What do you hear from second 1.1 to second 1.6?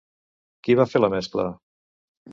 mescla?